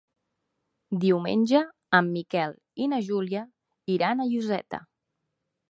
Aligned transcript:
Diumenge 1.03 1.61
en 1.99 2.09
Miquel 2.15 2.57
i 2.87 2.91
na 2.95 3.01
Júlia 3.11 3.45
iran 3.99 4.27
a 4.27 4.31
Lloseta. 4.33 4.83